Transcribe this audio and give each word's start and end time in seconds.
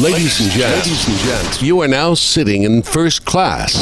Ladies 0.00 0.40
and 0.42 0.50
gents, 0.50 0.86
ladies 0.86 1.08
and 1.08 1.16
gents, 1.20 1.62
you 1.62 1.80
are 1.80 1.88
now 1.88 2.12
sitting 2.12 2.64
in 2.64 2.82
first 2.82 3.24
class. 3.24 3.72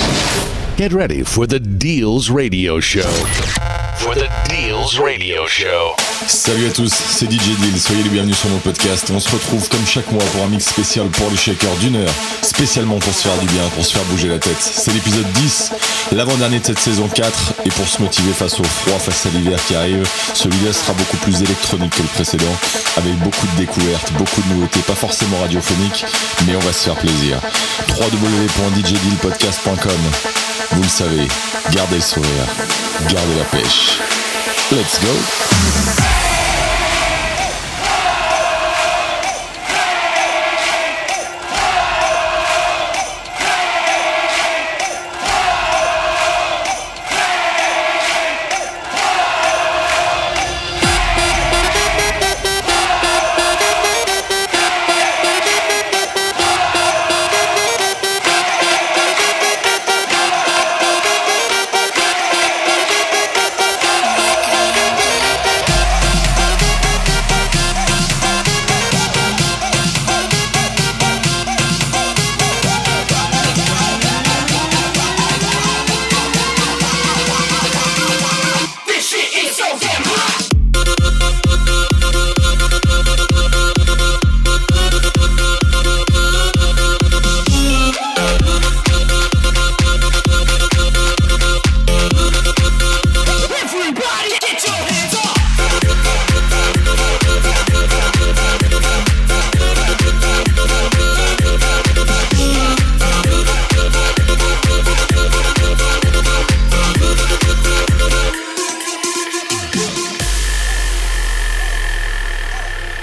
Get 0.76 0.92
ready 0.92 1.24
for 1.24 1.44
the 1.48 1.58
Deals 1.58 2.30
Radio 2.30 2.78
Show. 2.78 3.10
For 3.98 4.14
the 4.14 4.30
Deals 4.48 4.96
Radio 4.96 5.46
Show. 5.46 5.96
Salut 6.26 6.66
à 6.66 6.70
tous, 6.70 6.90
c'est 6.92 7.30
DJ 7.30 7.50
Deal, 7.60 7.78
soyez 7.78 8.02
les 8.04 8.08
bienvenus 8.08 8.38
sur 8.38 8.48
mon 8.48 8.56
podcast. 8.58 9.10
On 9.14 9.20
se 9.20 9.28
retrouve 9.28 9.68
comme 9.68 9.86
chaque 9.86 10.10
mois 10.12 10.24
pour 10.24 10.44
un 10.44 10.48
mix 10.48 10.64
spécial 10.66 11.08
pour 11.08 11.28
les 11.30 11.36
shakers 11.36 11.76
d'une 11.80 11.96
heure, 11.96 12.14
spécialement 12.40 12.98
pour 12.98 13.12
se 13.12 13.28
faire 13.28 13.36
du 13.38 13.44
bien, 13.46 13.68
pour 13.74 13.84
se 13.84 13.92
faire 13.92 14.04
bouger 14.04 14.28
la 14.28 14.38
tête. 14.38 14.56
C'est 14.60 14.92
l'épisode 14.92 15.30
10, 15.32 15.72
l'avant-dernier 16.12 16.60
de 16.60 16.66
cette 16.66 16.78
saison 16.78 17.08
4, 17.08 17.54
et 17.66 17.70
pour 17.70 17.86
se 17.86 18.00
motiver 18.00 18.32
face 18.32 18.58
au 18.60 18.64
froid, 18.64 18.98
face 18.98 19.26
à 19.26 19.30
l'hiver 19.30 19.58
qui 19.66 19.74
arrive, 19.74 20.08
celui-là 20.32 20.72
sera 20.72 20.94
beaucoup 20.94 21.18
plus 21.18 21.42
électronique 21.42 21.94
que 21.96 22.02
le 22.02 22.08
précédent, 22.08 22.56
avec 22.96 23.18
beaucoup 23.18 23.46
de 23.48 23.56
découvertes, 23.56 24.10
beaucoup 24.12 24.40
de 24.42 24.48
nouveautés, 24.54 24.80
pas 24.80 24.94
forcément 24.94 25.38
radiophoniques, 25.40 26.06
mais 26.46 26.56
on 26.56 26.60
va 26.60 26.72
se 26.72 26.84
faire 26.84 26.96
plaisir. 26.96 27.38
www.djdealpodcast.com 27.88 30.00
Vous 30.72 30.82
le 30.82 30.88
savez, 30.88 31.28
gardez 31.72 31.96
le 31.96 32.02
sourire, 32.02 32.46
gardez 33.08 33.34
la 33.36 33.44
pêche. 33.44 33.98
Let's 34.70 34.98
go 34.98 36.03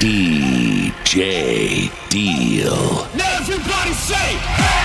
DJ 0.02 1.92
Deal. 2.10 3.06
Now 3.16 3.38
everybody 3.38 3.94
say, 3.94 4.16
hey! 4.16 4.81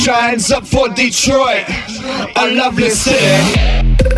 Shines 0.00 0.52
up 0.52 0.66
for 0.66 0.88
Detroit, 0.90 1.64
a 2.36 2.50
lovely 2.54 2.90
city. 2.90 4.17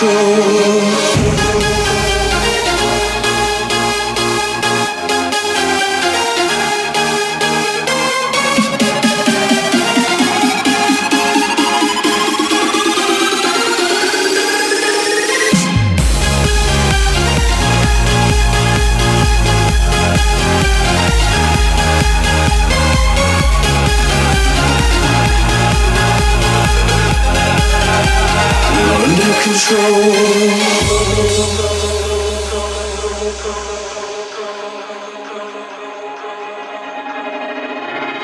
Control. 0.00 0.77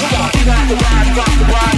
Come 0.00 0.20
on, 0.20 0.30
we 0.32 0.44
got 0.44 0.68
the 0.68 0.76
ride, 0.76 1.16
rock 1.16 1.38
the 1.38 1.44
ride. 1.52 1.77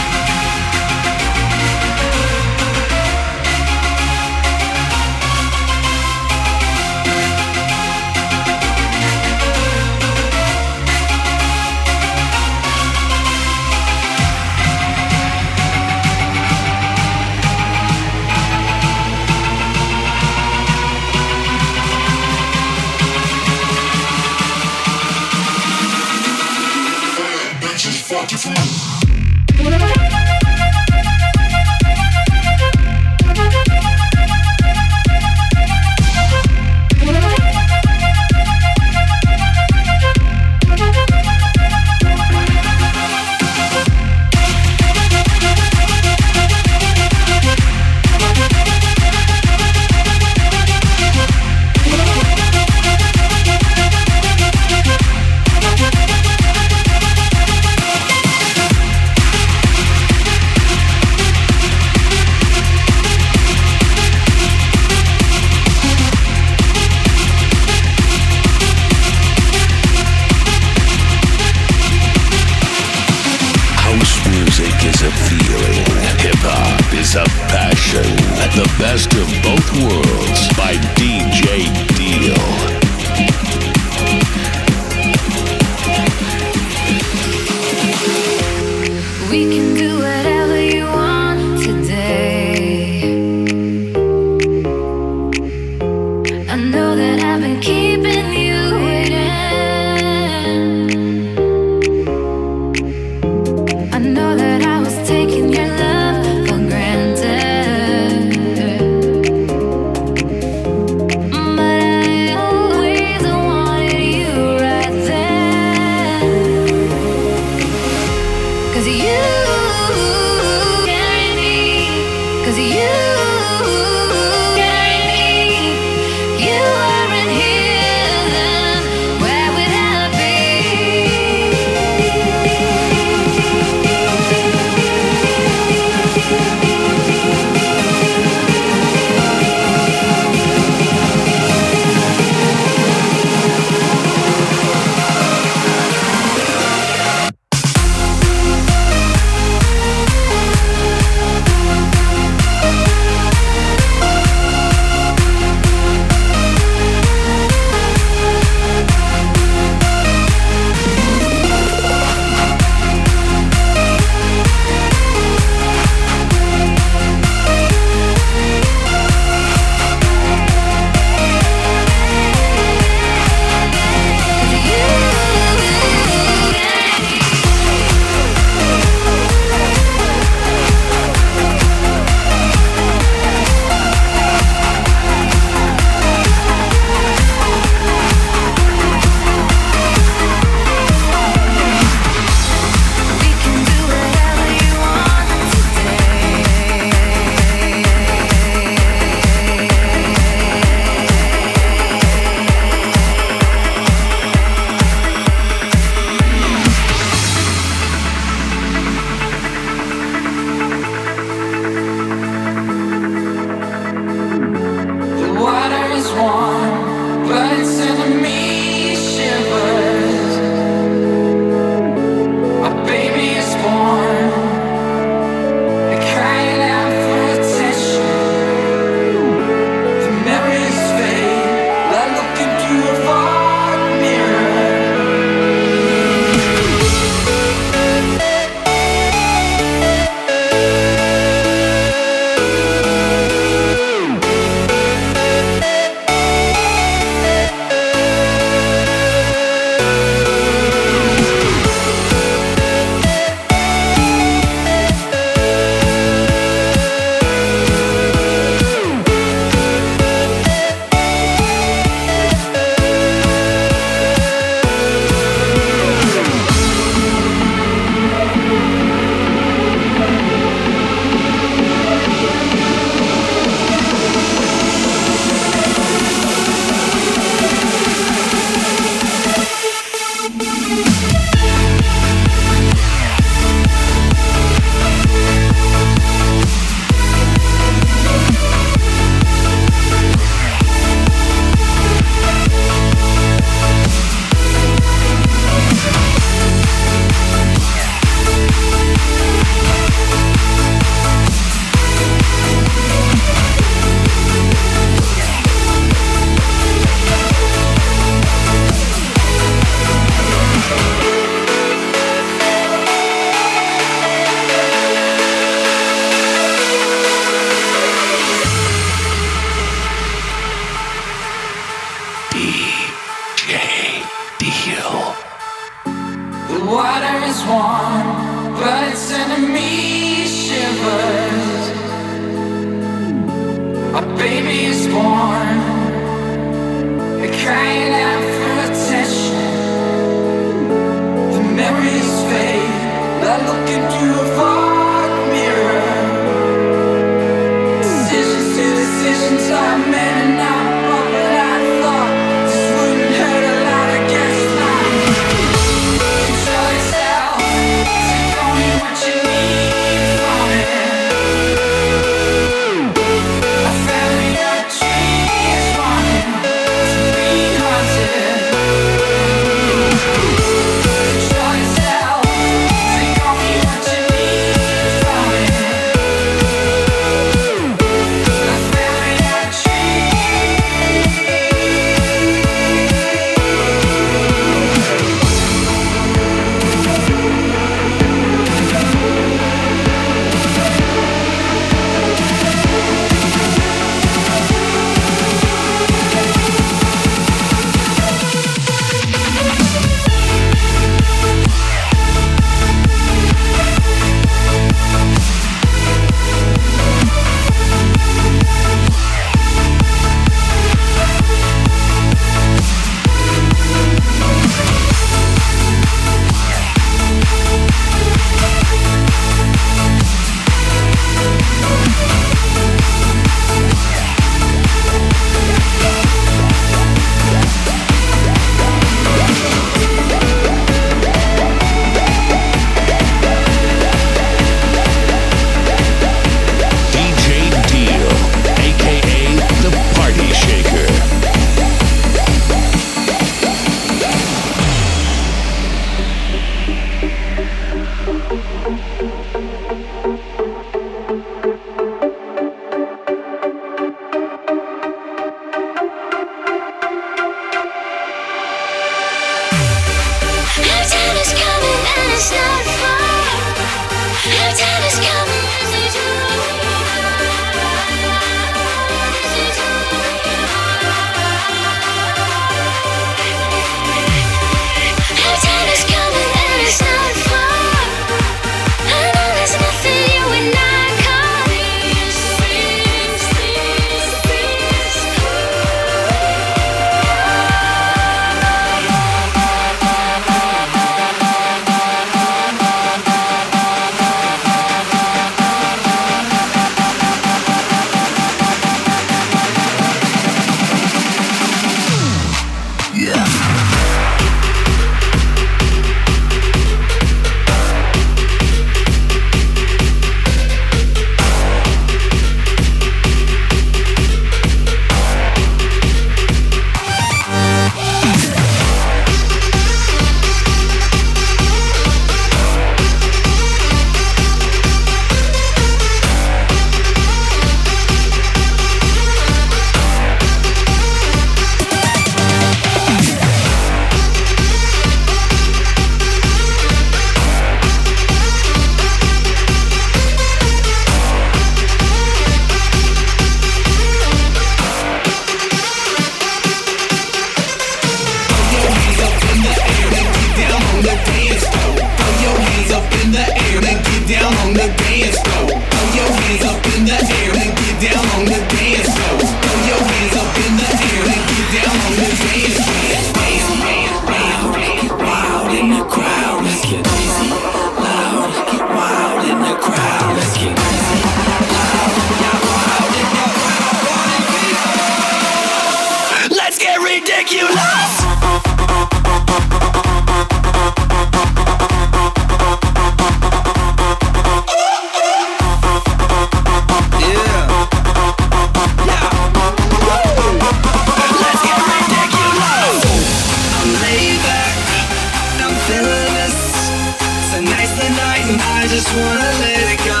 Tonight's 597.38 597.70
the 597.76 597.88
night 597.92 598.24
and 598.26 598.40
I 598.40 598.66
just 598.66 598.88
wanna 598.96 599.30
let 599.44 599.64
it 599.68 599.80
go. 599.84 600.00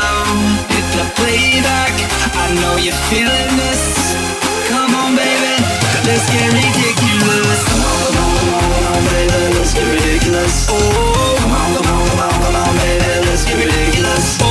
The 0.96 1.04
playback, 1.14 1.92
I 2.34 2.54
know 2.60 2.76
you're 2.76 3.00
feeling 3.12 3.52
this. 3.60 4.16
Come 4.70 4.94
on, 4.94 5.14
baby, 5.14 5.54
let's 6.08 6.26
get 6.32 6.48
ridiculous. 6.50 7.60
Come 7.68 7.84
on, 7.84 8.00
come 8.02 8.54
on, 8.54 8.64
come 8.72 8.86
on, 8.90 9.02
baby, 9.12 9.40
let's 9.54 9.74
get 9.74 9.86
ridiculous. 9.86 10.66
Oh, 10.70 11.36
come 11.38 11.52
on, 11.52 11.68
come 11.76 11.88
on, 11.94 12.08
come 12.08 12.56
on, 12.56 12.74
baby, 12.82 13.26
let's 13.28 13.44
get 13.44 13.56
ridiculous. 13.60 14.38
Oh, 14.40 14.48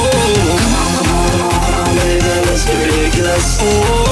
come 0.61 0.75
on, 0.79 0.89
come 0.95 1.11
on, 1.17 1.29
come 1.33 1.75
on, 1.81 1.95
baby, 1.97 2.33
let's 2.47 2.63
get 2.65 2.77
ridiculous. 2.85 3.59
Oh. 3.61 4.06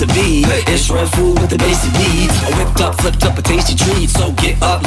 To 0.00 0.06
be. 0.14 0.44
It's 0.66 0.88
red 0.88 1.08
food 1.12 1.38
with 1.38 1.50
the 1.50 1.58
basic 1.58 1.92
needs. 1.92 2.32
I 2.44 2.56
whipped 2.56 2.80
up, 2.80 2.94
flipped 3.00 3.22
up 3.22 3.36
a 3.36 3.42
tasty 3.42 3.76
treat. 3.76 4.08
So 4.08 4.32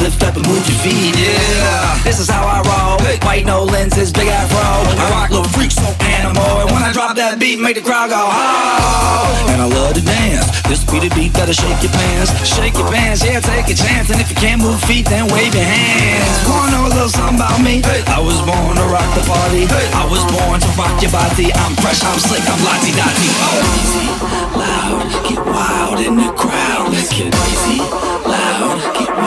lift 0.04 0.20
up, 0.28 0.36
and 0.36 0.44
move 0.44 0.60
your 0.68 0.80
feet. 0.84 1.16
Yeah, 1.16 1.96
this 2.04 2.20
is 2.20 2.28
how 2.28 2.44
I 2.44 2.60
roll. 2.68 3.00
White 3.24 3.48
no 3.48 3.64
lenses, 3.64 4.12
big 4.12 4.28
afro. 4.28 4.60
I 4.60 5.08
rock 5.16 5.32
little 5.32 5.48
freak, 5.56 5.72
so 5.72 5.88
animal. 6.20 6.44
And 6.60 6.70
when 6.76 6.84
I 6.84 6.92
drop 6.92 7.16
that 7.16 7.40
beat, 7.40 7.64
make 7.64 7.80
the 7.80 7.86
crowd 7.86 8.12
go 8.12 8.20
oh. 8.20 9.48
And 9.48 9.64
I 9.64 9.68
love 9.72 9.96
to 9.96 10.04
dance. 10.04 10.44
This 10.68 10.84
be 10.84 11.00
the 11.00 11.12
beat 11.16 11.32
that'll 11.32 11.56
shake 11.56 11.80
your 11.80 11.96
pants. 11.96 12.36
Shake 12.44 12.76
your 12.76 12.90
pants, 12.92 13.24
yeah, 13.24 13.40
take 13.40 13.72
a 13.72 13.76
chance. 13.76 14.12
And 14.12 14.20
if 14.20 14.28
you 14.28 14.36
can't 14.36 14.60
move 14.60 14.76
feet, 14.84 15.08
then 15.08 15.32
wave 15.32 15.56
your 15.56 15.64
hands. 15.64 16.36
Wanna 16.52 16.76
know 16.76 16.84
a 16.84 16.92
little 16.92 17.08
something 17.08 17.40
about 17.40 17.64
me? 17.64 17.80
I 18.12 18.20
was 18.20 18.36
born 18.44 18.76
to 18.76 18.86
rock 18.92 19.08
the 19.16 19.24
party. 19.24 19.64
I 19.72 20.04
was 20.12 20.24
born 20.36 20.60
to 20.60 20.70
rock 20.76 21.00
your 21.00 21.16
body. 21.16 21.48
I'm 21.56 21.74
fresh, 21.80 22.04
I'm 22.04 22.20
slick, 22.20 22.44
I'm 22.44 22.60
lottie 22.68 22.92
dotty. 22.92 23.30
Oh, 23.40 23.80
easy, 23.80 24.08
loud, 24.52 25.08
get 25.32 25.40
wild 25.48 25.98
in 26.04 26.20
the 26.20 26.28
crowd. 26.36 26.92
Let's 26.92 27.08
get 27.08 27.32
crazy, 27.32 27.80
loud, 28.28 28.76
get 29.00 29.08
wild 29.16 29.23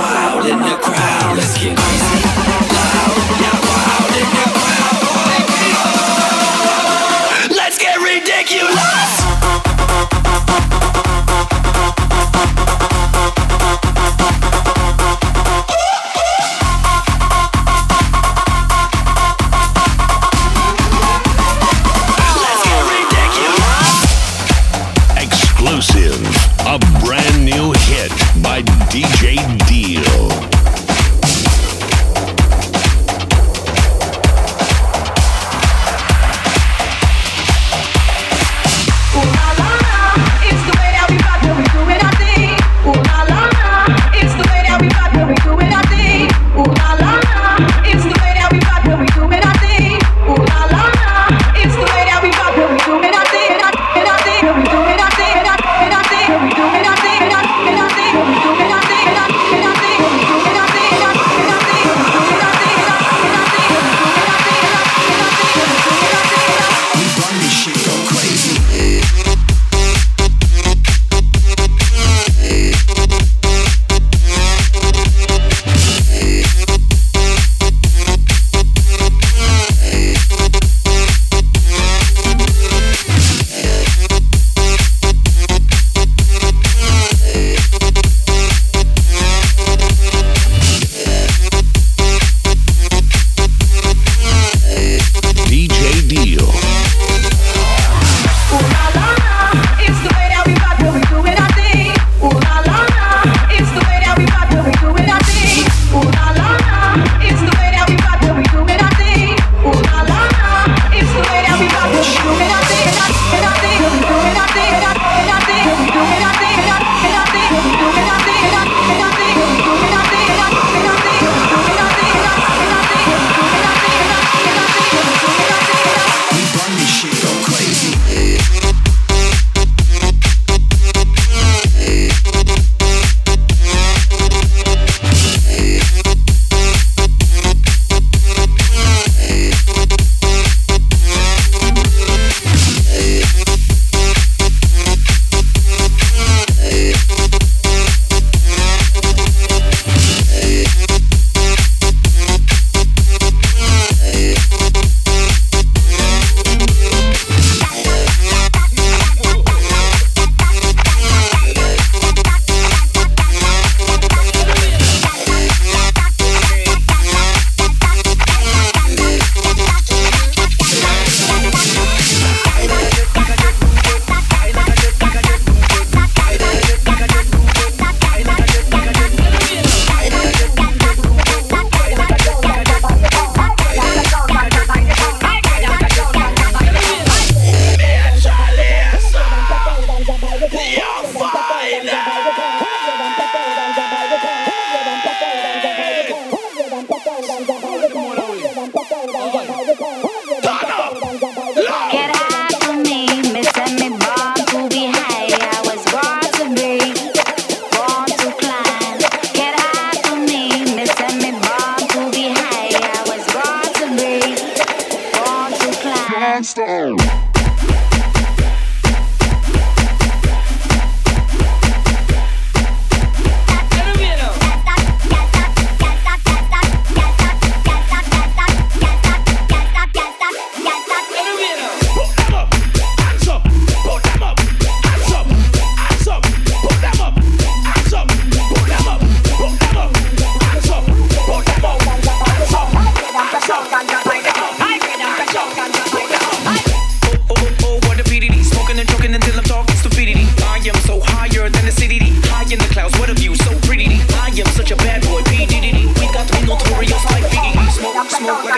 in 0.51 0.59
the 0.59 0.77
crowd. 0.81 1.37
Let's 1.37 1.59
get 1.59 1.77
crazy, 1.77 2.36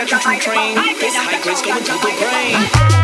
Please 0.09 0.25
don't 0.25 1.31
ask 1.31 2.98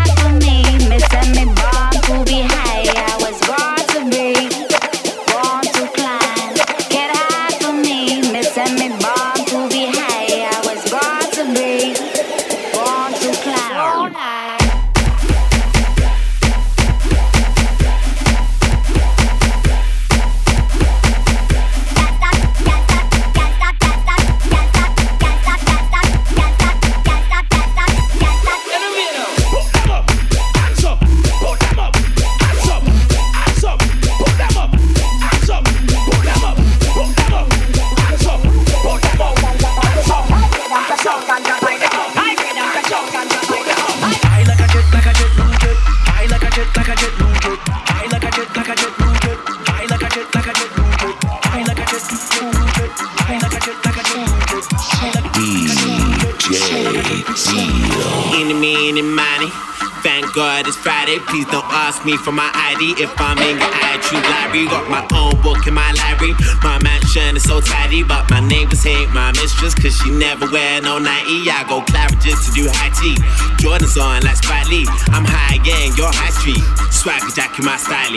me 62.05 62.15
for 62.17 62.31
my 62.31 62.49
ID 62.53 63.01
if 63.01 63.09
I'm 63.17 63.37
in 63.41 63.57
your 63.57 63.73
iTunes 63.81 64.21
library. 64.29 64.69
Got 64.69 64.85
my 64.93 65.01
own 65.17 65.33
book 65.41 65.65
in 65.65 65.73
my 65.73 65.89
library. 65.97 66.37
My 66.61 66.77
mansion 66.85 67.24
is 67.35 67.43
so 67.43 67.59
tidy, 67.59 68.03
but 68.03 68.29
my 68.29 68.39
neighbors 68.39 68.83
hate 68.83 69.09
my 69.11 69.31
mistress 69.35 69.75
cause 69.75 69.95
she 69.97 70.09
never 70.11 70.47
wear 70.51 70.81
no 70.81 70.99
90. 70.99 71.49
I 71.51 71.65
go 71.67 71.81
Claridge's 71.83 72.39
to 72.47 72.49
do 72.55 72.67
high 72.71 72.91
tea. 72.95 73.17
Jordan's 73.59 73.97
on 73.97 74.23
like 74.23 74.39
Spike 74.39 74.67
Lee. 74.71 74.87
I'm 75.11 75.27
high 75.27 75.59
again, 75.59 75.91
you're 75.99 76.11
high 76.11 76.31
street. 76.31 76.63
Swagger 76.91 77.31
jack 77.35 77.57
in 77.59 77.65
my 77.65 77.75
style. 77.75 78.15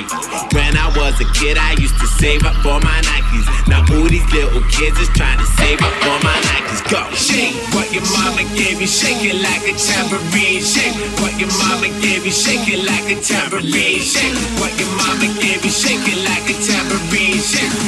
When 0.54 0.76
I 0.78 0.86
was 0.94 1.18
a 1.18 1.26
kid, 1.34 1.58
I 1.58 1.74
used 1.78 1.98
to 1.98 2.06
save 2.20 2.44
up 2.46 2.54
for 2.62 2.78
my 2.78 2.98
Nikes. 3.10 3.46
Now 3.66 3.82
all 3.82 4.06
these 4.06 4.26
little 4.30 4.62
kids 4.70 4.98
is 5.02 5.10
trying 5.18 5.38
to 5.38 5.48
save 5.58 5.82
up 5.82 5.94
for 6.04 6.18
my 6.22 6.36
Nikes. 6.54 6.80
Go 6.86 7.02
shake 7.14 7.58
what 7.74 7.90
your 7.90 8.06
mama 8.14 8.46
gave 8.54 8.78
you, 8.78 8.86
shake 8.86 9.24
it 9.24 9.38
like 9.42 9.66
a 9.66 9.74
tambourine. 9.74 10.62
Shake 10.62 10.94
what 11.18 11.34
your 11.40 11.50
mama 11.58 11.90
gave 11.98 12.22
you, 12.22 12.34
shake 12.34 12.66
it 12.70 12.86
like 12.86 13.08
a 13.10 13.16
tambourine. 13.18 14.02
Shake 14.04 14.36
what 14.62 14.72
your 14.78 14.90
mama 14.94 15.26
gave 15.42 15.64
you, 15.64 15.72
shake 15.72 16.06
it 16.06 16.20
like 16.22 16.46
a 16.46 16.56
tambourine. 16.60 17.40
Shake, 17.42 17.78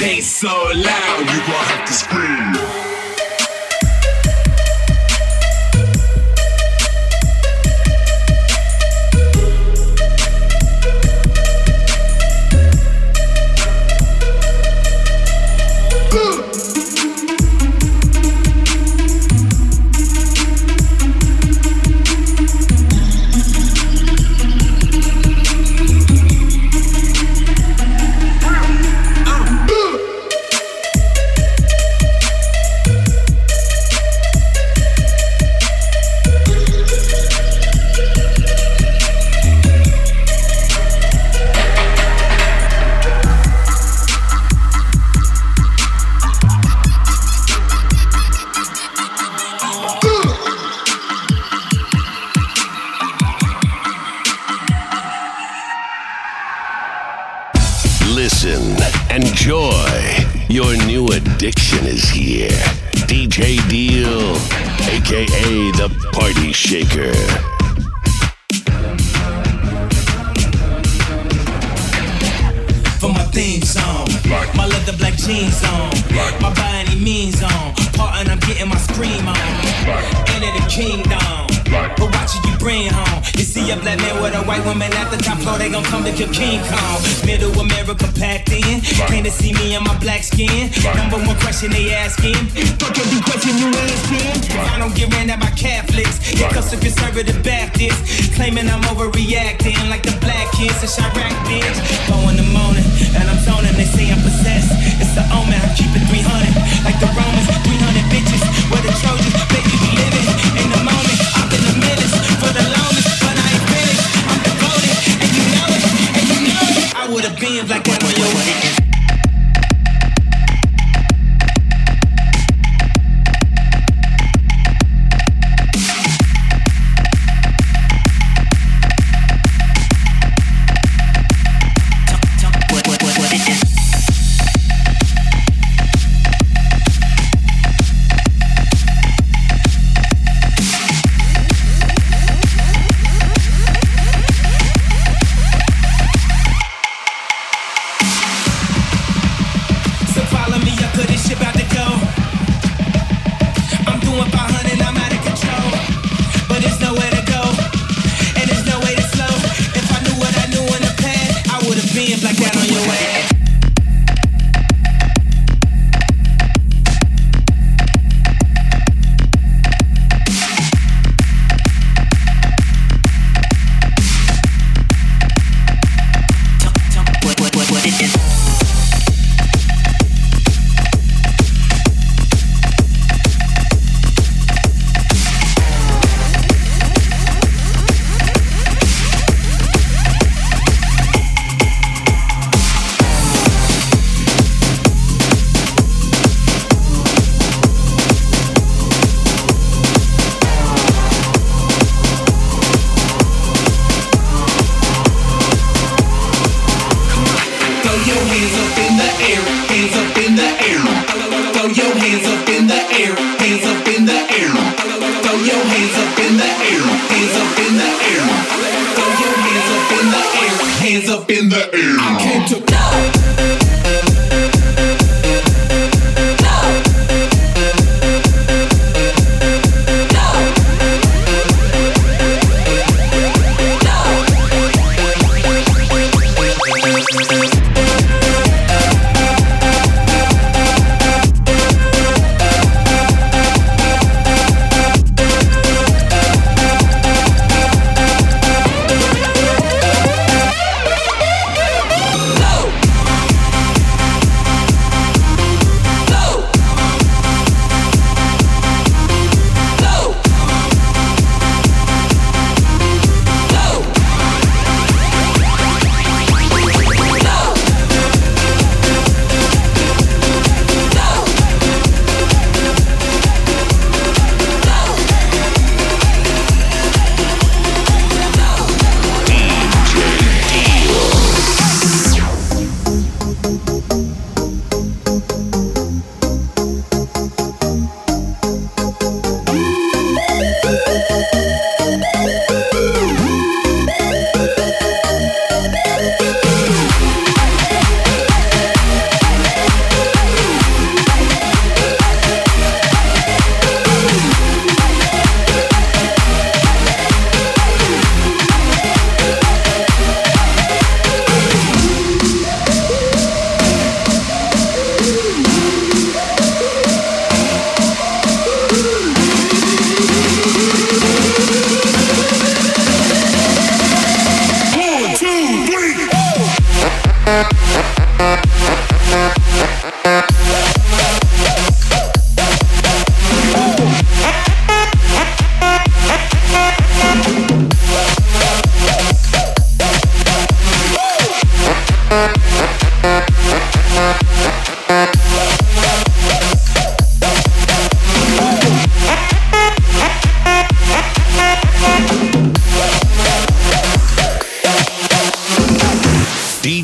bass 0.00 0.40
so 0.40 0.69
loud, 0.76 1.20
you 1.20 1.38
gon' 1.46 1.64
have 1.64 1.86
to 1.86 1.92
scream. 1.92 2.79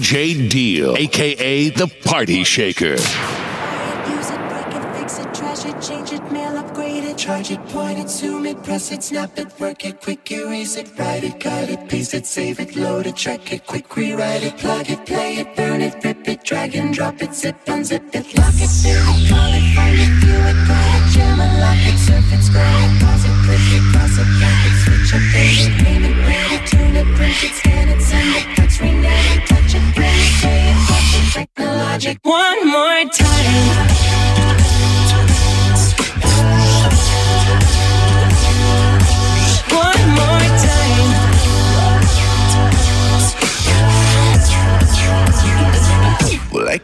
DJ 0.07 0.49
Deal, 0.49 0.97
aka 0.97 1.69
the 1.71 1.89
Party 2.05 2.45
Shaker. 2.45 2.95
Use 2.95 4.31
it, 4.31 4.39
break 4.51 4.71
it, 4.71 4.85
fix 4.95 5.19
it, 5.19 5.35
trash 5.35 5.65
it, 5.65 5.83
change 5.83 6.13
it, 6.13 6.23
mail, 6.31 6.57
upgrade 6.57 7.03
it, 7.03 7.19
charge 7.19 7.51
it, 7.51 7.59
point 7.71 7.99
it, 7.99 8.09
zoom 8.09 8.47
it, 8.47 8.63
press 8.63 8.93
it, 8.93 9.03
snap 9.03 9.37
it, 9.37 9.49
work 9.59 9.85
it, 9.85 10.01
quick 10.01 10.31
erase 10.31 10.77
it, 10.77 10.97
write 10.97 11.25
it, 11.25 11.41
cut 11.41 11.69
it, 11.69 11.89
paste 11.89 12.15
it, 12.15 12.25
save 12.25 12.61
it, 12.61 12.77
load 12.77 13.09
it, 13.09 13.17
track 13.17 13.53
it, 13.53 13.67
quick 13.67 13.97
rewrite 13.97 14.45
it, 14.45 14.57
plug 14.59 14.89
it, 14.89 15.05
play 15.07 15.39
it, 15.39 15.57
burn 15.57 15.81
it, 15.81 15.95
rip 16.05 16.29
it, 16.29 16.45
drag 16.45 16.77
and 16.77 16.95
drop 16.95 17.21
it, 17.21 17.35
zip, 17.35 17.57
unzip 17.67 18.15
it, 18.15 18.33
lock 18.39 18.55
it, 18.55 18.71
fill 18.71 19.03
it, 19.11 19.29
call 19.29 19.55
it, 19.59 19.75
find 19.75 19.99
it, 19.99 20.13
view 20.23 20.39
it, 20.39 20.59
call 20.69 20.95
it, 20.95 21.11
jam 21.11 21.41
it, 21.41 21.59
lock 21.59 21.83
it, 21.83 21.99
surf 21.99 22.33
it, 22.33 22.43
scroll 22.47 22.63
it, 22.63 23.03
pause 23.03 23.25
it, 23.25 23.35
click 23.43 23.59
it, 23.75 23.83
cross 23.91 24.19
it, 24.21 24.41
back 24.41 24.67
it, 24.67 24.86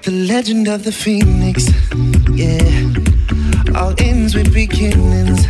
the 0.03 0.11
legend 0.11 0.67
of 0.67 0.83
the 0.83 0.91
phoenix, 0.91 1.69
yeah. 2.35 3.42
All 3.75 3.95
ends 3.99 4.35
with 4.35 4.53
beginnings. 4.53 5.47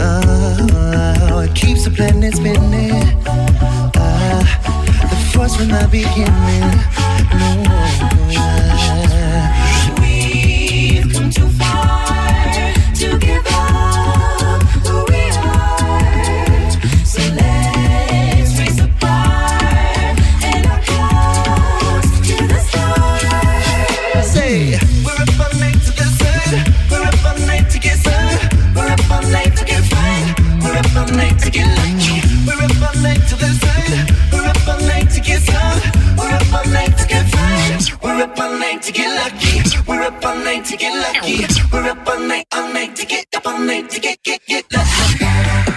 Oh, 0.00 1.40
it 1.44 1.54
keeps 1.54 1.84
the 1.84 1.90
planet 1.90 2.34
spinning. 2.34 2.92
Ah, 3.96 4.44
the 5.10 5.16
force 5.32 5.56
from 5.56 5.68
the 5.68 5.88
beginning. 5.90 6.70
No, 7.38 9.13
up 38.24 38.38
all 38.38 38.58
night 38.58 38.80
to 38.82 38.92
get 38.92 39.10
lucky. 39.22 39.60
We're 39.86 40.02
up 40.02 40.24
all 40.24 40.36
night 40.36 40.64
to 40.66 40.76
get 40.76 40.94
lucky. 40.96 41.44
We're 41.70 41.90
up 41.90 42.08
all 42.08 42.20
night, 42.20 42.46
all 42.54 42.72
night 42.72 42.96
to 42.96 43.06
get 43.06 43.26
up 43.36 43.46
all 43.46 43.58
night 43.58 43.90
to 43.90 44.00
get 44.00 44.22
get 44.22 44.40
get 44.46 44.64
lucky. 44.72 45.73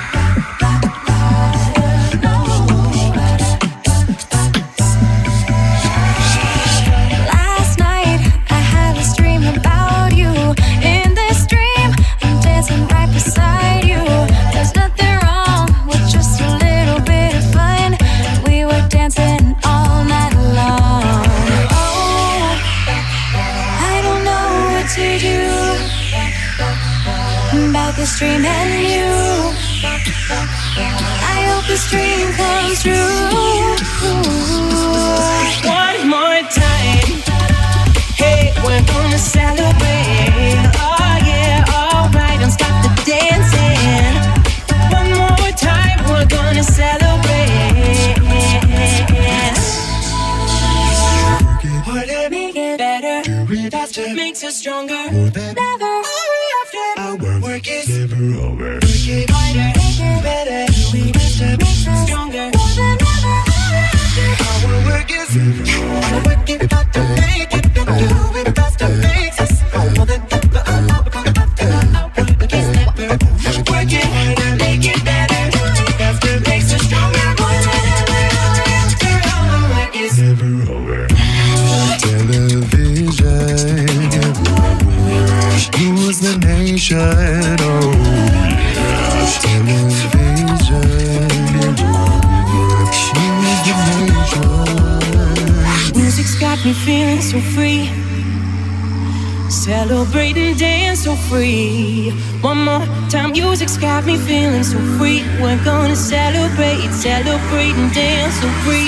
so 108.39 108.47
free. 108.61 108.86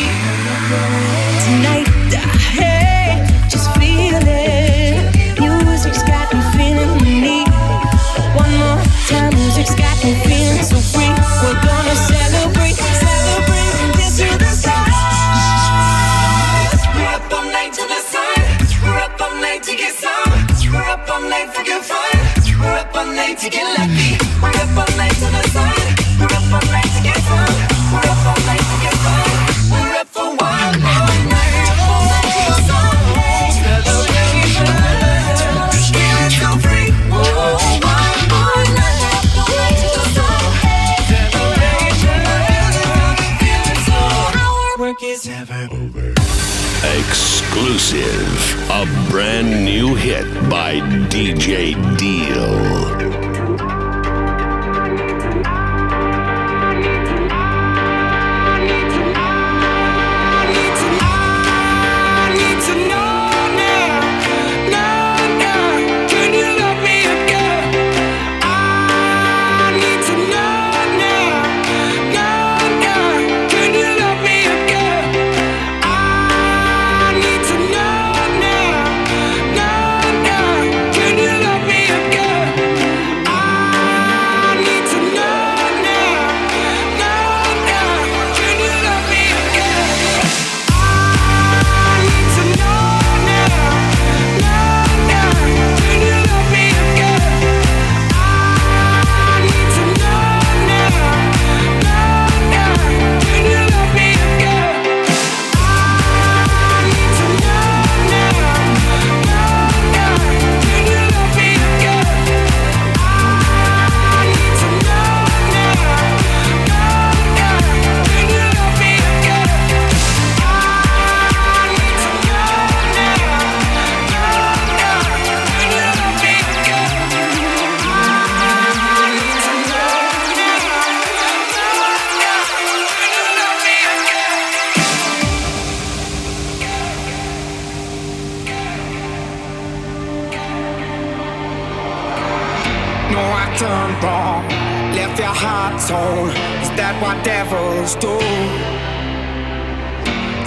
heart's 145.40 145.90
on. 145.90 146.30
Is 146.62 146.70
that 146.76 146.96
what 147.02 147.24
devils 147.24 147.96
do? 147.96 148.16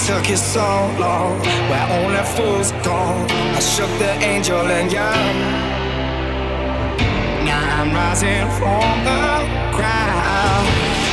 Took 0.07 0.29
you 0.29 0.37
so 0.37 0.69
long, 1.01 1.41
where 1.71 1.89
only 1.99 2.25
fools 2.37 2.73
go. 2.85 3.01
I 3.57 3.61
shook 3.61 3.93
the 3.99 4.13
angel 4.21 4.67
and 4.79 4.93
young. 4.93 5.35
Now 7.49 7.63
I'm 7.79 7.91
rising 7.95 8.47
from 8.59 8.95
the 9.09 9.25
ground, 9.77 10.67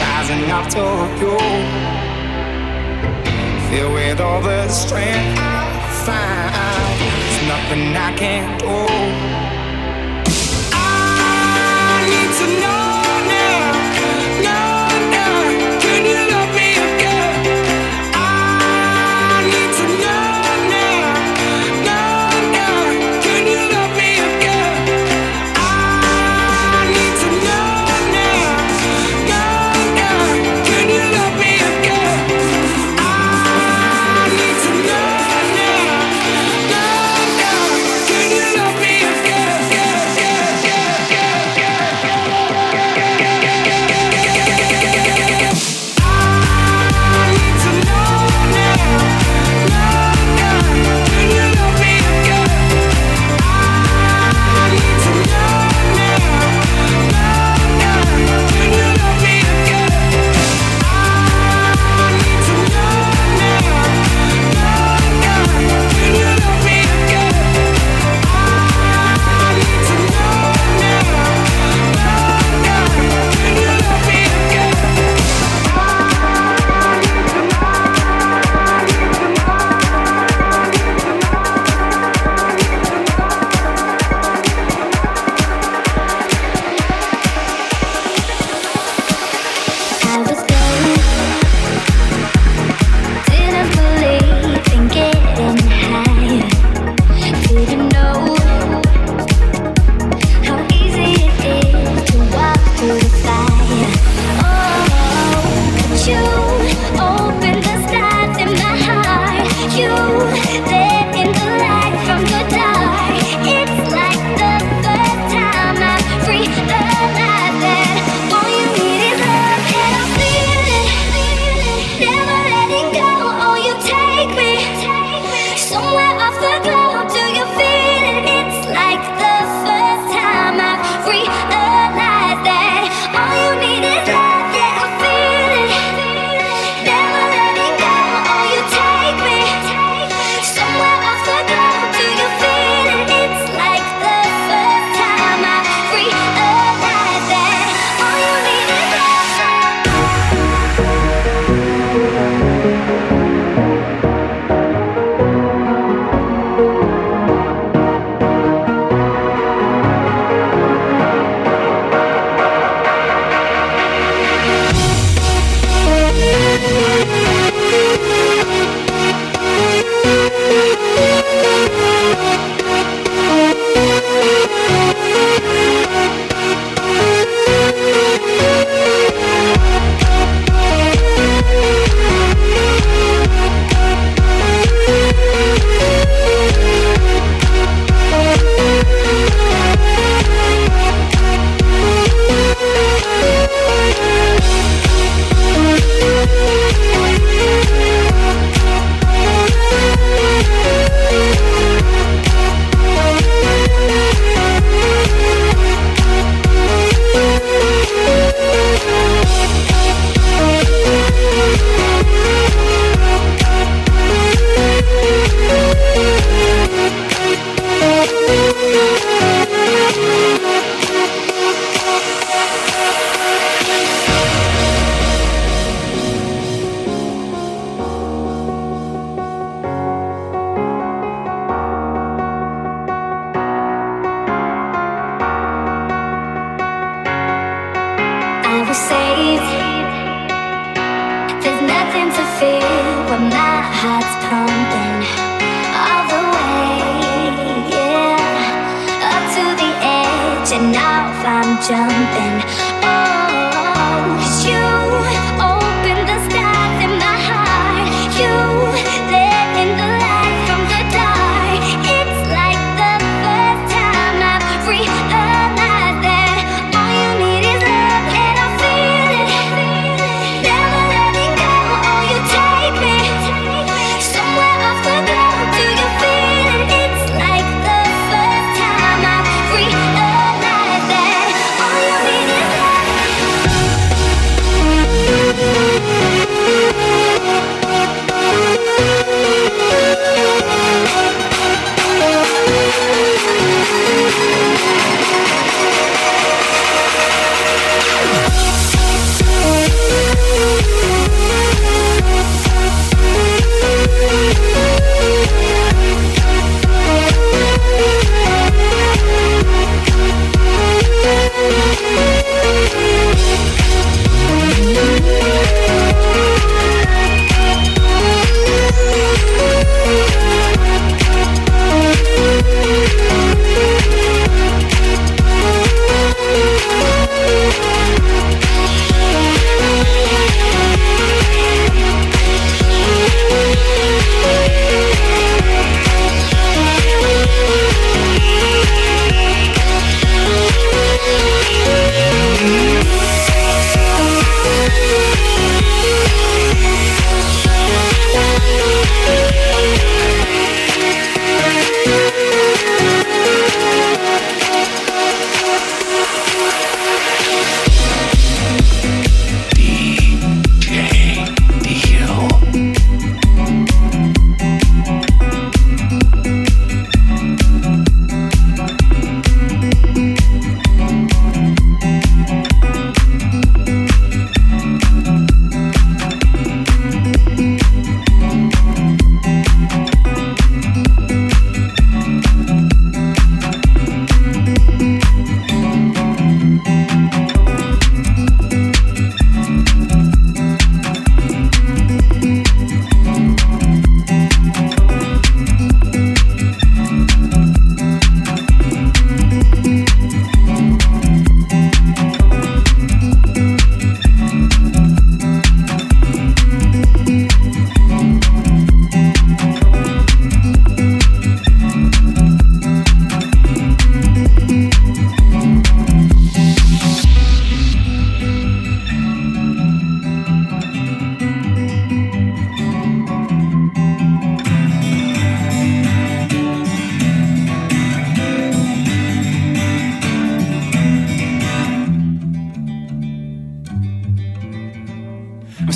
rising 0.03 0.43
up 0.57 0.65
to 0.75 0.85
you. 1.21 1.37
Filled 3.69 3.93
with 3.93 4.19
all 4.19 4.41
the 4.41 4.67
strength 4.67 5.39
I 5.39 5.63
find, 6.05 6.95
there's 6.99 7.39
nothing 7.53 7.95
I 7.95 8.11
can't 8.21 8.59
do. 8.59 8.75
I 10.73 12.03
need 12.11 12.31
to 12.39 12.47
know. 12.61 12.78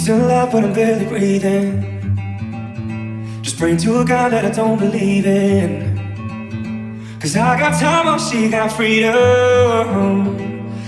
Still 0.04 0.26
alive, 0.26 0.52
but 0.52 0.66
I'm 0.66 0.74
barely 0.74 1.06
breathing. 1.06 1.82
Just 3.42 3.58
praying 3.58 3.78
to 3.78 4.02
a 4.02 4.06
God 4.06 4.34
that 4.34 4.44
I 4.44 4.50
don't 4.50 4.78
believe 4.78 5.26
in. 5.26 5.94
Cause 7.22 7.38
I 7.38 7.58
got 7.58 7.80
time 7.80 8.08
while 8.08 8.20
she 8.20 8.50
got 8.50 8.74
freedom. 8.74 9.14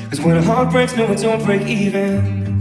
Cause 0.09 0.19
when 0.19 0.35
a 0.35 0.41
heart 0.41 0.69
breaks, 0.69 0.97
no, 0.97 1.09
it 1.09 1.21
don't 1.21 1.41
break 1.45 1.61
even. 1.61 2.59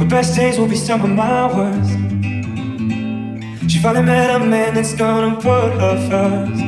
Her 0.00 0.04
best 0.04 0.34
days 0.34 0.58
will 0.58 0.66
be 0.66 0.74
some 0.74 1.02
of 1.02 1.10
my 1.10 1.46
worst. 1.56 1.90
She 3.70 3.78
finally 3.78 4.04
met 4.04 4.34
a 4.34 4.44
man 4.44 4.74
that's 4.74 4.94
gonna 4.94 5.36
put 5.36 5.74
her 5.78 5.96
first. 6.10 6.60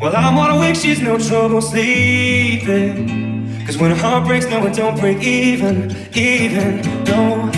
Well, 0.00 0.16
I'm 0.16 0.36
wide 0.36 0.56
awake, 0.56 0.76
she's 0.76 1.02
no 1.02 1.18
trouble 1.18 1.60
sleeping. 1.60 3.10
Cause 3.66 3.76
when 3.76 3.90
a 3.92 3.94
heart 3.94 4.26
breaks, 4.26 4.46
no, 4.46 4.64
it 4.64 4.74
don't 4.74 4.98
break 4.98 5.22
even, 5.22 5.94
even, 6.14 6.80
no. 7.04 7.52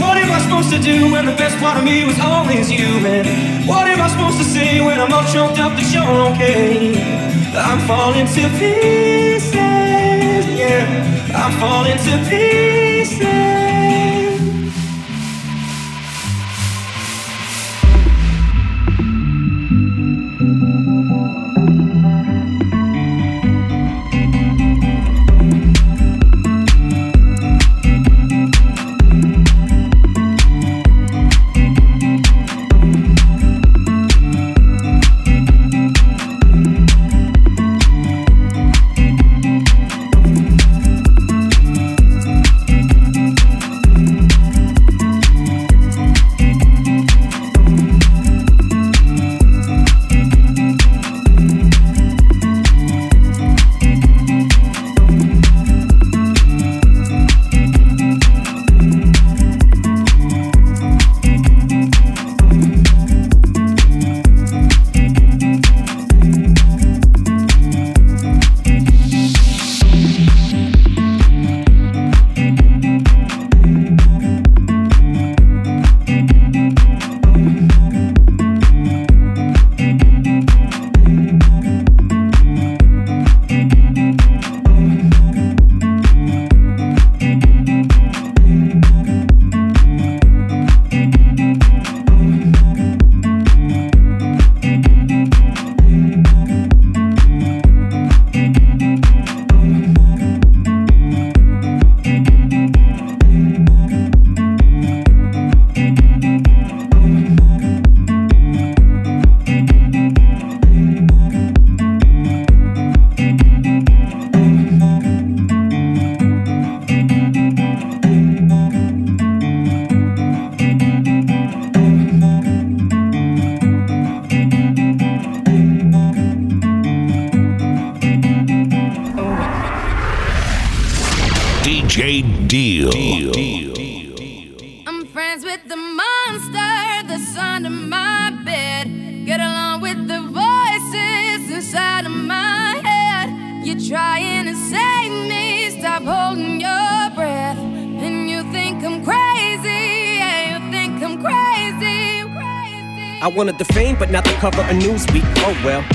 What 0.00 0.16
am 0.16 0.32
I 0.32 0.40
supposed 0.40 0.70
to 0.70 0.78
do 0.78 1.12
when 1.12 1.26
the 1.26 1.32
best 1.32 1.58
part 1.58 1.76
of 1.76 1.84
me 1.84 2.06
was 2.06 2.18
always 2.18 2.70
you, 2.70 2.98
man? 3.00 3.66
What 3.66 3.86
am 3.88 4.00
I 4.00 4.08
supposed 4.08 4.38
to 4.38 4.44
say 4.44 4.80
when 4.80 4.98
I'm 4.98 5.12
all 5.12 5.24
choked 5.24 5.58
up 5.58 5.72
that 5.76 5.92
you're 5.92 6.02
okay? 6.32 6.96
I'm 7.54 7.78
falling 7.86 8.26
to 8.26 8.48
pieces, 8.58 9.52
yeah. 9.52 10.88
I'm 11.34 11.52
falling 11.60 11.98
to 11.98 12.30
pieces. 12.30 13.71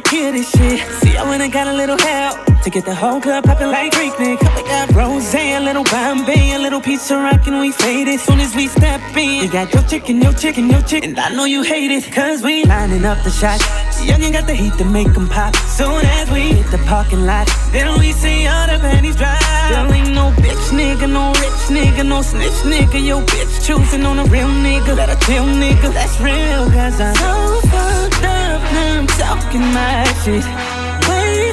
This 0.00 0.50
shit. 0.50 0.80
See, 1.00 1.16
I 1.16 1.22
went 1.28 1.42
and 1.42 1.52
got 1.52 1.66
a 1.66 1.72
little 1.72 1.98
help 1.98 2.45
get 2.76 2.84
the 2.84 2.94
whole 2.94 3.18
club 3.22 3.42
poppin' 3.42 3.70
like 3.70 3.90
Greek 3.92 4.12
Nick. 4.20 4.38
We 4.38 4.62
got 4.68 4.92
rose, 4.92 5.34
a 5.34 5.58
little 5.60 5.84
Bombay, 5.84 6.52
a 6.52 6.58
little 6.58 6.80
of 6.80 7.10
rock, 7.10 7.46
and 7.46 7.58
we 7.58 7.72
fade 7.72 8.06
it. 8.06 8.20
Soon 8.20 8.38
as 8.38 8.54
we 8.54 8.68
step 8.68 9.00
in, 9.16 9.42
you 9.42 9.50
got 9.50 9.72
your 9.72 9.82
chicken, 9.84 10.20
your 10.20 10.34
chicken, 10.34 10.68
your 10.68 10.82
chicken. 10.82 11.10
And 11.10 11.18
I 11.18 11.30
know 11.30 11.46
you 11.46 11.62
hate 11.62 11.90
it, 11.90 12.04
cause 12.12 12.42
we 12.42 12.64
lining 12.64 13.06
up 13.06 13.16
the 13.24 13.30
shots. 13.30 13.64
Youngin' 14.04 14.32
got 14.32 14.46
the 14.46 14.52
heat 14.52 14.74
to 14.74 14.84
make 14.84 15.10
them 15.14 15.26
pop. 15.26 15.56
Soon 15.56 16.04
as 16.18 16.30
we 16.30 16.52
hit 16.52 16.70
the 16.70 16.76
parking 16.84 17.24
lot, 17.24 17.48
then 17.72 17.98
we 17.98 18.12
see 18.12 18.46
all 18.46 18.66
the 18.66 18.78
panties 18.78 19.16
drop. 19.16 19.40
There 19.70 19.94
ain't 19.94 20.12
no 20.12 20.32
bitch 20.42 20.66
nigga, 20.76 21.08
no 21.10 21.32
rich 21.40 21.62
nigga, 21.72 22.04
no 22.04 22.20
snitch 22.20 22.60
nigga. 22.72 23.00
Yo, 23.08 23.22
bitch 23.22 23.66
choosing 23.66 24.04
on 24.04 24.18
a 24.18 24.24
real 24.24 24.48
nigga, 24.48 24.94
let 24.94 25.08
a 25.08 25.16
real 25.32 25.46
nigga. 25.46 25.94
That's 25.94 26.20
real, 26.20 26.68
cause 26.76 27.00
I'm 27.00 27.14
so 27.14 27.68
fucked 27.70 28.24
up. 28.24 28.60
Now 28.76 28.98
I'm 28.98 29.06
talking 29.06 29.64
my 29.72 30.04
shit. 30.22 30.75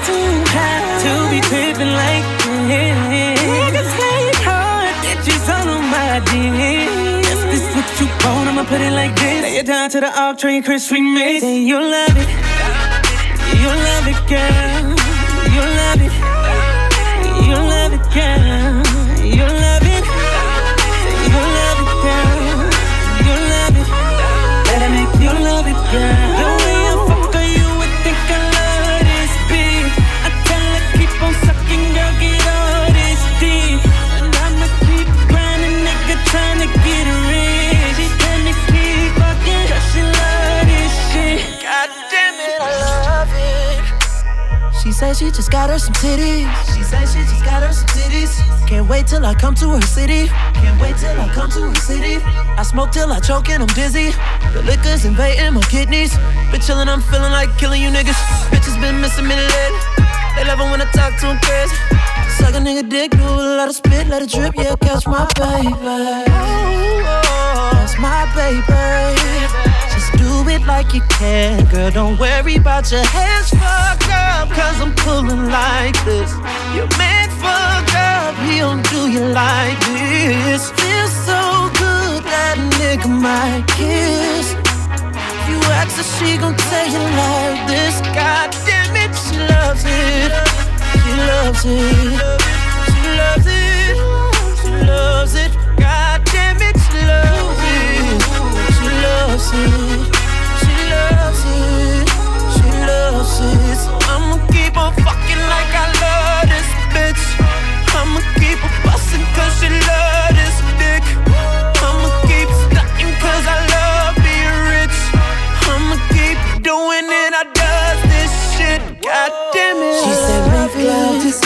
Too 0.05 0.29
high 0.51 0.83
to 1.03 1.11
be 1.31 1.39
tripping 1.47 1.93
like 1.93 2.25
this. 2.43 3.39
Niggas 3.39 3.91
hate 4.01 4.41
hard, 4.43 4.93
bitches 5.03 5.47
all 5.47 5.69
on 5.75 5.83
my 5.89 6.19
dick. 6.27 6.91
If 7.31 7.39
this 7.51 7.65
what 7.75 7.87
you 7.99 8.07
want, 8.23 8.49
I'ma 8.49 8.63
put 8.65 8.81
it 8.81 8.91
like 8.91 9.15
this. 9.15 9.41
Lay 9.43 9.55
it 9.57 9.65
down 9.65 9.89
to 9.91 9.99
the 10.01 10.11
off 10.21 10.37
train, 10.37 10.61
Chris 10.63 10.91
remix. 10.91 11.39
Say 11.39 11.59
you 11.63 11.79
love 11.79 12.17
it, 12.17 12.27
you 13.61 13.71
love 13.87 14.07
it, 14.11 14.19
girl. 14.27 14.83
You 15.55 15.63
love 15.79 16.01
it, 16.07 16.13
you 17.47 17.55
love 17.55 17.93
it, 17.97 18.05
girl. 18.11 18.83
You 19.23 19.47
love 19.47 19.85
it, 19.95 20.05
you 21.31 21.39
love 21.59 21.79
it, 21.83 21.91
girl. 22.03 22.39
You 23.27 23.35
love 23.53 23.75
it, 23.81 23.87
it 24.73 24.81
make 24.91 25.15
you 25.23 25.31
love 25.47 25.67
it, 25.67 25.79
girl. 25.91 26.32
Said 45.03 45.17
she 45.17 45.31
just 45.31 45.51
got 45.51 45.69
her 45.69 45.77
some 45.77 45.93
titties. 45.95 46.47
She 46.73 46.83
said 46.83 47.05
she 47.07 47.19
just 47.27 47.43
got 47.43 47.61
her 47.61 47.73
some 47.73 47.87
titties. 47.87 48.31
Can't 48.67 48.87
wait 48.87 49.05
till 49.05 49.25
I 49.25 49.33
come 49.33 49.53
to 49.55 49.69
her 49.71 49.81
city. 49.81 50.27
Can't 50.27 50.79
wait 50.81 50.95
till 50.95 51.19
I 51.19 51.27
come 51.33 51.49
to 51.51 51.61
her 51.69 51.75
city. 51.75 52.23
I 52.23 52.63
smoke 52.63 52.91
till 52.91 53.11
I 53.11 53.19
choke 53.19 53.49
and 53.49 53.63
I'm 53.63 53.73
dizzy. 53.75 54.11
The 54.53 54.61
liquor's 54.63 55.03
invading 55.03 55.55
my 55.55 55.61
kidneys. 55.63 56.15
Been 56.51 56.61
chillin', 56.61 56.87
I'm 56.87 57.01
feeling 57.01 57.31
like 57.31 57.49
killing 57.57 57.81
you 57.81 57.89
niggas. 57.89 58.19
Bitches 58.51 58.79
been 58.79 59.01
missing 59.01 59.27
me 59.27 59.35
lately. 59.35 59.79
They 60.35 60.45
love 60.45 60.59
it 60.61 60.69
when 60.71 60.81
I 60.81 60.87
talk 60.95 61.19
to 61.19 61.27
them 61.27 61.39
crazy. 61.43 61.75
Suck 62.37 62.55
a 62.55 62.59
nigga 62.63 62.87
dick, 62.87 63.11
do 63.11 63.23
a 63.23 63.59
lot 63.59 63.67
of 63.67 63.75
spit, 63.75 64.07
let 64.07 64.21
it 64.21 64.29
drip, 64.29 64.55
yeah, 64.55 64.75
catch 64.77 65.05
my 65.05 65.27
baby. 65.35 65.75
That's 67.75 67.99
my 67.99 68.23
baby. 68.35 69.92
Do 70.33 70.49
it 70.49 70.65
like 70.65 70.95
you 70.95 71.01
can, 71.19 71.63
girl. 71.69 71.91
Don't 71.91 72.17
worry 72.19 72.55
about 72.55 72.91
your 72.91 73.05
hands 73.05 73.49
fucked 73.51 74.09
up, 74.09 74.49
cause 74.49 74.81
I'm 74.81 74.93
pulling 74.95 75.45
like 75.49 75.93
this. 76.05 76.31
Your 76.75 76.89
man 76.97 77.29
fucked 77.41 77.93
up, 77.95 78.33
he 78.47 78.57
don't 78.57 78.83
do 78.89 79.11
you 79.11 79.25
like 79.27 79.79
this. 79.93 80.71
Feels 80.71 81.13
so 81.29 81.69
good 81.77 82.23
that 82.33 82.57
nigga 82.79 83.09
might 83.27 83.63
kiss. 83.77 84.53
If 85.37 85.45
you 85.49 85.59
ask 85.79 85.97
her, 85.97 86.07
she 86.15 86.35
gon' 86.37 86.55
tell 86.57 86.87
you 86.95 87.03
like 87.21 87.61
this. 87.69 87.95
God 88.17 88.49
damn 88.65 88.95
it, 89.03 89.13
she 89.23 89.37
loves 89.53 89.83
it. 89.85 90.31
She 91.03 91.11
loves 91.29 91.63
it. 91.63 92.12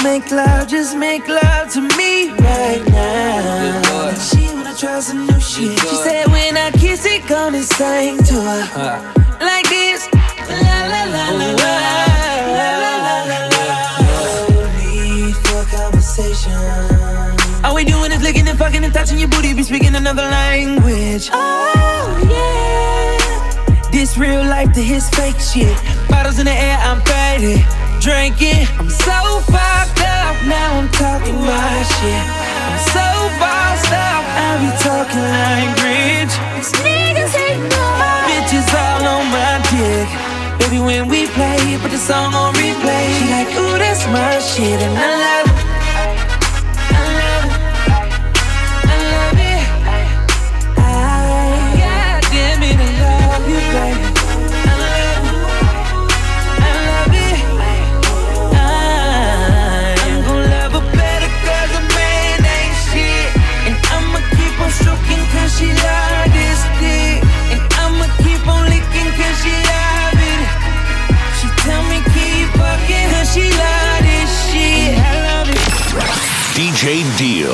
Make 0.07 0.31
love, 0.31 0.67
just 0.69 0.95
make 0.95 1.27
love 1.27 1.69
to 1.69 1.81
me 1.81 2.29
right 2.29 2.83
now. 2.87 4.07
And 4.07 4.21
she 4.29 4.43
wanna 4.53 4.73
try 4.73 5.01
some 5.01 5.27
new 5.27 5.39
shit. 5.39 5.77
She 5.79 5.95
said, 6.05 6.27
when 6.27 6.55
I 6.55 6.71
kiss 6.71 7.05
it, 7.05 7.27
gonna 7.27 7.61
sing 7.61 8.17
to 8.29 8.37
her 8.75 9.13
like 9.41 9.67
this. 9.67 10.07
La 10.63 10.77
la 10.93 11.01
la 11.15 11.25
la 11.39 11.47
la. 11.61 11.73
La 12.57 12.69
la 12.83 12.93
la 13.07 13.17
la 13.31 13.39
la. 13.53 13.69
No 14.53 14.61
need 14.79 15.35
for 15.43 15.63
conversation. 15.75 16.53
All 17.65 17.75
we 17.75 17.83
doing 17.83 18.11
is 18.13 18.21
licking 18.21 18.47
and 18.47 18.57
fucking 18.57 18.83
and 18.85 18.93
touching 18.93 19.19
your 19.19 19.27
booty. 19.27 19.53
Be 19.53 19.63
speaking 19.63 19.95
another 19.95 20.27
language. 20.39 21.29
Oh 21.33 22.07
yeah. 22.33 23.91
This 23.91 24.17
real 24.17 24.43
life 24.55 24.71
to 24.73 24.81
his 24.81 25.09
fake 25.09 25.39
shit. 25.51 25.77
Bottles 26.07 26.39
in 26.39 26.45
the 26.45 26.57
air, 26.67 26.77
I'm 26.79 27.01
faded. 27.01 27.86
Drinking, 27.99 28.67
I'm 28.77 28.89
so 28.89 29.41
fucked 29.49 30.01
up. 30.05 30.35
Now 30.45 30.79
I'm 30.79 30.89
talking 30.89 31.35
my 31.35 31.83
shit. 31.97 32.23
I'm 32.23 32.79
so 32.93 33.07
bossed 33.41 33.91
up. 33.91 34.23
I 34.37 34.61
be 34.61 34.69
talking 34.85 35.25
like 35.25 35.73
rich. 35.81 36.33
These 36.55 36.73
niggas 36.85 37.33
hate 37.35 37.57
Bitches 38.29 38.69
all 38.73 39.03
on 39.17 39.25
my 39.33 39.59
dick. 39.73 40.07
Baby, 40.59 40.79
when 40.79 41.07
we 41.07 41.27
play, 41.27 41.77
put 41.81 41.91
the 41.91 41.97
song 41.97 42.33
on 42.33 42.53
replay. 42.53 43.05
She 43.17 43.25
like, 43.31 43.49
ooh, 43.57 43.77
that's 43.77 44.05
my 44.07 44.39
shit, 44.39 44.79
and 44.79 44.97
I 44.97 45.43
love 45.43 45.56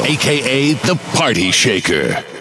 aka 0.01 0.73
the 0.73 0.95
Party 1.15 1.51
Shaker. 1.51 2.32